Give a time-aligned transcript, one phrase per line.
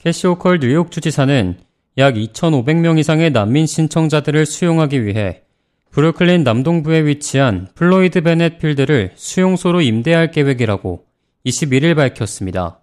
[0.00, 1.58] 캐시 호컬 뉴욕 주지사는
[1.98, 5.42] 약 2,500명 이상의 난민 신청자들을 수용하기 위해
[5.90, 11.04] 브루클린 남동부에 위치한 플로이드 베넷 필드를 수용소로 임대할 계획이라고
[11.44, 12.80] 21일 밝혔습니다.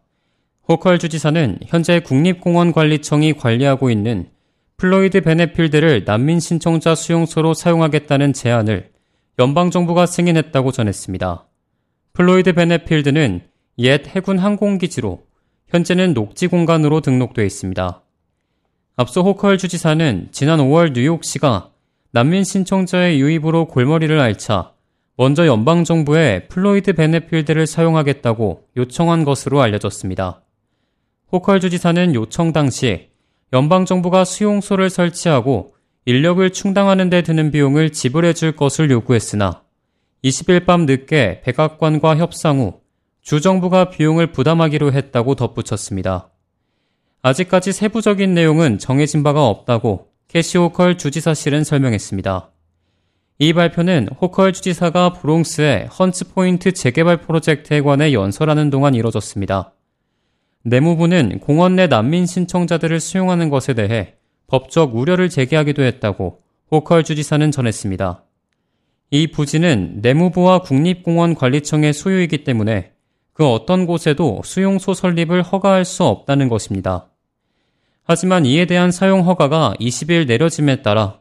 [0.69, 4.29] 호컬 주지사는 현재 국립공원관리청이 관리하고 있는
[4.77, 8.91] 플로이드 베넷 필드를 난민 신청자 수용소로 사용하겠다는 제안을
[9.39, 11.47] 연방정부가 승인했다고 전했습니다.
[12.13, 13.41] 플로이드 베넷 필드는
[13.79, 15.26] 옛 해군 항공기지로
[15.69, 18.01] 현재는 녹지 공간으로 등록돼 있습니다.
[18.95, 21.71] 앞서 호컬 주지사는 지난 5월 뉴욕시가
[22.11, 24.73] 난민 신청자의 유입으로 골머리를 앓자
[25.17, 30.41] 먼저 연방정부에 플로이드 베넷 필드를 사용하겠다고 요청한 것으로 알려졌습니다.
[31.31, 33.09] 호컬 주지사는 요청 당시
[33.51, 35.73] 연방정부가 수용소를 설치하고
[36.05, 39.63] 인력을 충당하는 데 드는 비용을 지불해 줄 것을 요구했으나
[40.23, 42.79] 20일 밤 늦게 백악관과 협상 후
[43.27, 46.29] 주정부가 비용을 부담하기로 했다고 덧붙였습니다.
[47.21, 52.49] 아직까지 세부적인 내용은 정해진 바가 없다고 캐시 호컬 주지사실은 설명했습니다.
[53.39, 59.73] 이 발표는 호컬 주지사가 브롱스의 헌츠 포인트 재개발 프로젝트에 관해 연설하는 동안 이뤄졌습니다.
[60.63, 64.13] 내무부는 공원 내 난민 신청자들을 수용하는 것에 대해
[64.47, 66.39] 법적 우려를 제기하기도 했다고
[66.71, 68.23] 호컬 주지사는 전했습니다.
[69.11, 72.93] 이 부지는 내무부와 국립공원관리청의 소유이기 때문에
[73.37, 77.05] 그 어떤 곳에도 수용소 설립을 허가할 수 없다는 것입니다.
[78.03, 81.19] 하지만 이에 대한 사용 허가가 20일 내려짐에 따라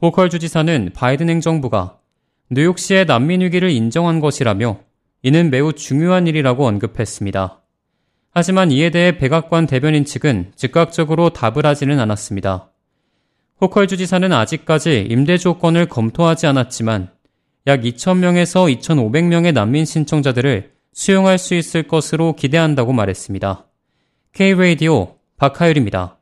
[0.00, 1.98] 호컬 주지사는 바이든 행정부가
[2.50, 4.78] 뉴욕시의 난민 위기를 인정한 것이라며
[5.24, 7.60] 이는 매우 중요한 일이라고 언급했습니다.
[8.30, 12.70] 하지만 이에 대해 백악관 대변인 측은 즉각적으로 답을 하지는 않았습니다.
[13.60, 17.10] 호컬 주지사는 아직까지 임대 조건을 검토하지 않았지만
[17.66, 23.68] 약 2,000명에서 2,500명의 난민 신청자들을 수용할 수 있을 것으로 기대한다고 말했습니다.
[24.32, 26.17] K-Radio 박하율입니다.